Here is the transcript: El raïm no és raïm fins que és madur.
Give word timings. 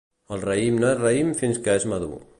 El 0.37 0.39
raïm 0.45 0.79
no 0.85 0.89
és 0.95 0.99
raïm 1.03 1.31
fins 1.43 1.63
que 1.69 1.77
és 1.83 1.87
madur. 1.95 2.15